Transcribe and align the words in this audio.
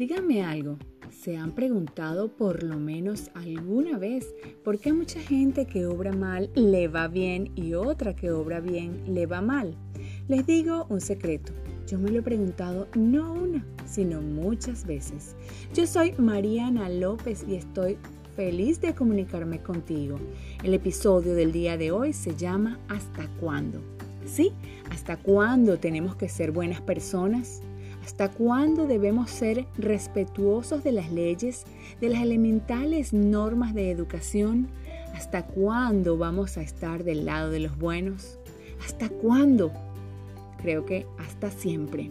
Díganme 0.00 0.42
algo, 0.42 0.78
¿se 1.10 1.36
han 1.36 1.52
preguntado 1.52 2.34
por 2.34 2.62
lo 2.62 2.78
menos 2.78 3.30
alguna 3.34 3.98
vez 3.98 4.34
por 4.64 4.78
qué 4.78 4.88
a 4.88 4.94
mucha 4.94 5.20
gente 5.20 5.66
que 5.66 5.84
obra 5.84 6.10
mal 6.10 6.48
le 6.54 6.88
va 6.88 7.06
bien 7.06 7.52
y 7.54 7.74
otra 7.74 8.16
que 8.16 8.30
obra 8.30 8.60
bien 8.60 9.02
le 9.12 9.26
va 9.26 9.42
mal? 9.42 9.76
Les 10.26 10.46
digo 10.46 10.86
un 10.88 11.02
secreto, 11.02 11.52
yo 11.86 11.98
me 11.98 12.10
lo 12.10 12.20
he 12.20 12.22
preguntado 12.22 12.88
no 12.94 13.34
una, 13.34 13.62
sino 13.84 14.22
muchas 14.22 14.86
veces. 14.86 15.36
Yo 15.74 15.86
soy 15.86 16.12
Mariana 16.16 16.88
López 16.88 17.44
y 17.46 17.56
estoy 17.56 17.98
feliz 18.36 18.80
de 18.80 18.94
comunicarme 18.94 19.62
contigo. 19.62 20.18
El 20.64 20.72
episodio 20.72 21.34
del 21.34 21.52
día 21.52 21.76
de 21.76 21.90
hoy 21.90 22.14
se 22.14 22.34
llama 22.34 22.80
¿Hasta 22.88 23.28
cuándo? 23.38 23.82
¿Sí? 24.24 24.52
¿Hasta 24.90 25.18
cuándo 25.18 25.78
tenemos 25.78 26.16
que 26.16 26.30
ser 26.30 26.52
buenas 26.52 26.80
personas? 26.80 27.60
¿Hasta 28.04 28.30
cuándo 28.30 28.86
debemos 28.86 29.30
ser 29.30 29.66
respetuosos 29.76 30.82
de 30.82 30.92
las 30.92 31.12
leyes, 31.12 31.64
de 32.00 32.08
las 32.08 32.22
elementales 32.22 33.12
normas 33.12 33.74
de 33.74 33.90
educación? 33.90 34.68
¿Hasta 35.14 35.46
cuándo 35.46 36.16
vamos 36.16 36.56
a 36.56 36.62
estar 36.62 37.04
del 37.04 37.26
lado 37.26 37.50
de 37.50 37.60
los 37.60 37.78
buenos? 37.78 38.38
¿Hasta 38.84 39.08
cuándo? 39.08 39.72
Creo 40.62 40.86
que 40.86 41.06
hasta 41.18 41.50
siempre. 41.50 42.10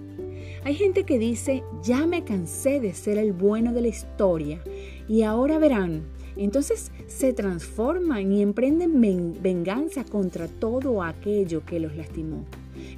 Hay 0.63 0.75
gente 0.75 1.03
que 1.03 1.17
dice, 1.17 1.63
ya 1.83 2.05
me 2.05 2.23
cansé 2.23 2.79
de 2.79 2.93
ser 2.93 3.17
el 3.17 3.33
bueno 3.33 3.73
de 3.73 3.81
la 3.81 3.87
historia 3.87 4.61
y 5.07 5.23
ahora 5.23 5.57
verán. 5.57 6.03
Entonces 6.35 6.91
se 7.07 7.33
transforman 7.33 8.31
y 8.31 8.41
emprenden 8.41 9.01
venganza 9.41 10.03
contra 10.03 10.47
todo 10.47 11.03
aquello 11.03 11.65
que 11.65 11.79
los 11.79 11.95
lastimó 11.95 12.45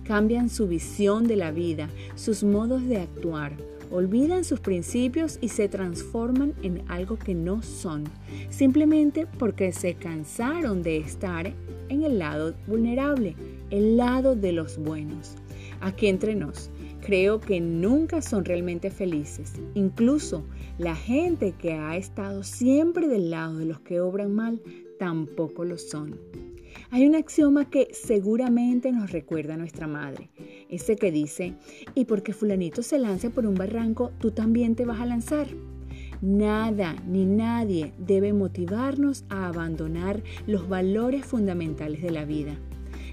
cambian 0.04 0.50
su 0.50 0.68
visión 0.68 1.28
de 1.28 1.36
la 1.36 1.52
vida, 1.52 1.90
sus 2.16 2.44
modos 2.44 2.86
de 2.88 2.98
actuar, 2.98 3.56
olvidan 3.92 4.44
sus 4.44 4.60
principios 4.60 5.38
y 5.42 5.50
se 5.50 5.68
transforman 5.68 6.54
en 6.64 6.84
algo 6.88 7.18
que 7.18 7.36
no 7.36 7.62
son, 7.62 8.06
simplemente 8.50 9.28
porque 9.38 9.72
se 9.74 9.96
cansaron 9.96 10.82
de 10.82 10.98
estar 10.98 11.54
en 11.90 12.04
el 12.04 12.20
lado 12.20 12.56
vulnerable, 12.68 13.36
el 13.70 13.98
lado 13.98 14.36
de 14.36 14.54
los 14.54 14.78
buenos. 14.78 15.36
Aquí 15.82 16.08
entre 16.08 16.36
nos, 16.36 16.70
creo 17.02 17.42
que 17.42 17.60
nunca 17.60 18.22
son 18.22 18.46
realmente 18.46 18.92
felices. 18.92 19.54
Incluso 19.74 20.46
la 20.78 20.96
gente 20.96 21.54
que 21.60 21.74
ha 21.74 21.98
estado 21.98 22.44
siempre 22.44 23.08
del 23.08 23.30
lado 23.30 23.58
de 23.58 23.66
los 23.66 23.82
que 23.82 24.00
obran 24.00 24.34
mal, 24.34 24.62
tampoco 25.00 25.66
lo 25.66 25.78
son. 25.78 26.18
Hay 26.94 27.08
un 27.08 27.16
axioma 27.16 27.70
que 27.70 27.88
seguramente 27.94 28.92
nos 28.92 29.14
recuerda 29.14 29.54
a 29.54 29.58
nuestra 29.58 29.88
madre, 29.88 30.30
ese 30.68 30.98
que 30.98 31.10
dice, 31.10 31.54
y 31.96 32.04
porque 32.04 32.34
fulanito 32.34 32.84
se 32.84 33.00
lanza 33.00 33.30
por 33.30 33.46
un 33.46 33.56
barranco, 33.56 34.12
tú 34.20 34.32
también 34.32 34.76
te 34.76 34.84
vas 34.84 35.00
a 35.00 35.06
lanzar. 35.06 35.48
Nada 36.22 36.98
ni 37.08 37.24
nadie 37.24 37.94
debe 37.98 38.34
motivarnos 38.34 39.24
a 39.30 39.48
abandonar 39.48 40.22
los 40.48 40.68
valores 40.68 41.26
fundamentales 41.26 42.02
de 42.02 42.12
la 42.12 42.26
vida. 42.26 42.58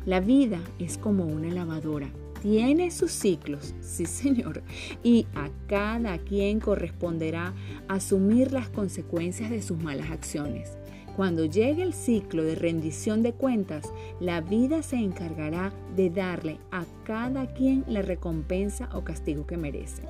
La 0.05 0.19
vida 0.19 0.59
es 0.81 0.99
como 0.99 1.27
una 1.27 1.53
lavadora. 1.53 2.11
Tiene 2.43 2.91
sus 2.91 3.13
ciclos, 3.13 3.77
sí 3.81 4.07
señor, 4.07 4.65
y 5.05 5.27
a 5.37 5.51
cada 5.69 6.19
quien 6.19 6.59
corresponderá 6.59 7.55
asumir 7.87 8.51
las 8.51 8.71
consecuencias 8.71 9.51
de 9.51 9.63
sus 9.63 9.79
malas 9.81 10.11
acciones. 10.11 10.79
Cuando 11.19 11.47
llegue 11.47 11.83
el 11.83 11.95
ciclo 11.95 12.45
de 12.45 12.55
rendición 12.55 13.25
de 13.25 13.33
cuentas, 13.33 13.93
la 14.21 14.41
vida 14.41 14.85
se 14.85 14.95
encargará 14.95 15.73
de 15.97 16.11
darle 16.11 16.61
a 16.71 16.85
cada 17.03 17.53
quien 17.55 17.83
la 17.89 18.03
recompensa 18.03 18.89
o 18.95 19.03
castigo 19.03 19.45
que 19.45 19.57
merece. 19.57 20.03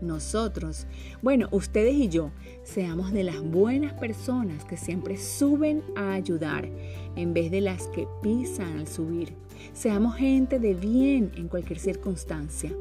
Nosotros, 0.00 0.86
bueno, 1.20 1.48
ustedes 1.50 1.92
y 1.96 2.08
yo, 2.08 2.30
seamos 2.62 3.12
de 3.12 3.22
las 3.22 3.42
buenas 3.42 3.92
personas 3.92 4.64
que 4.64 4.78
siempre 4.78 5.18
suben 5.18 5.82
a 5.94 6.14
ayudar 6.14 6.70
en 7.16 7.34
vez 7.34 7.50
de 7.50 7.60
las 7.60 7.88
que 7.88 8.08
pisan 8.22 8.78
al 8.78 8.88
subir. 8.88 9.34
Seamos 9.74 10.16
gente 10.16 10.58
de 10.58 10.72
bien 10.72 11.32
en 11.36 11.48
cualquier 11.48 11.78
circunstancia. 11.78 12.72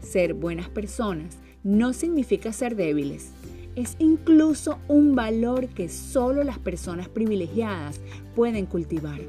Ser 0.00 0.34
buenas 0.34 0.68
personas 0.68 1.38
no 1.64 1.92
significa 1.92 2.52
ser 2.52 2.76
débiles 2.76 3.32
es 3.76 3.96
incluso 3.98 4.78
un 4.88 5.14
valor 5.14 5.68
que 5.68 5.88
solo 5.88 6.44
las 6.44 6.58
personas 6.58 7.08
privilegiadas 7.08 8.00
pueden 8.34 8.66
cultivar. 8.66 9.20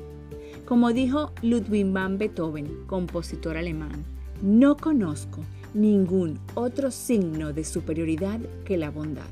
Como 0.65 0.93
dijo 0.93 1.31
Ludwig 1.41 1.91
van 1.91 2.17
Beethoven, 2.17 2.85
compositor 2.87 3.57
alemán, 3.57 4.03
no 4.41 4.77
conozco 4.77 5.41
ningún 5.73 6.39
otro 6.53 6.89
signo 6.89 7.53
de 7.53 7.63
superioridad 7.63 8.39
que 8.63 8.77
la 8.77 8.89
bondad. 8.89 9.29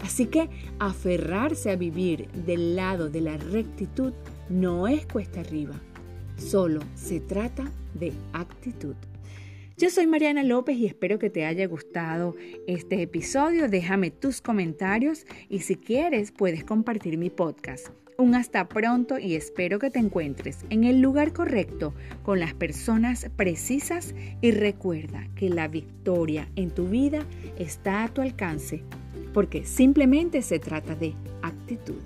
Así 0.00 0.26
que 0.26 0.50
aferrarse 0.78 1.70
a 1.70 1.76
vivir 1.76 2.28
del 2.32 2.76
lado 2.76 3.08
de 3.08 3.20
la 3.20 3.36
rectitud 3.36 4.12
no 4.48 4.88
es 4.88 5.06
cuesta 5.06 5.40
arriba, 5.40 5.74
solo 6.36 6.80
se 6.94 7.20
trata 7.20 7.70
de 7.94 8.12
actitud. 8.32 8.96
Yo 9.78 9.90
soy 9.90 10.06
Mariana 10.06 10.42
López 10.42 10.78
y 10.78 10.86
espero 10.86 11.18
que 11.18 11.28
te 11.28 11.44
haya 11.44 11.66
gustado 11.66 12.34
este 12.66 13.02
episodio. 13.02 13.68
Déjame 13.68 14.10
tus 14.10 14.40
comentarios 14.40 15.26
y 15.50 15.60
si 15.60 15.76
quieres 15.76 16.32
puedes 16.32 16.64
compartir 16.64 17.18
mi 17.18 17.28
podcast. 17.28 17.88
Un 18.16 18.34
hasta 18.34 18.66
pronto 18.68 19.18
y 19.18 19.34
espero 19.34 19.78
que 19.78 19.90
te 19.90 19.98
encuentres 19.98 20.64
en 20.70 20.84
el 20.84 21.02
lugar 21.02 21.34
correcto 21.34 21.92
con 22.22 22.40
las 22.40 22.54
personas 22.54 23.28
precisas 23.36 24.14
y 24.40 24.50
recuerda 24.50 25.28
que 25.34 25.50
la 25.50 25.68
victoria 25.68 26.48
en 26.56 26.70
tu 26.70 26.86
vida 26.86 27.26
está 27.58 28.04
a 28.04 28.08
tu 28.08 28.22
alcance 28.22 28.82
porque 29.34 29.66
simplemente 29.66 30.40
se 30.40 30.58
trata 30.58 30.94
de 30.94 31.12
actitud. 31.42 32.00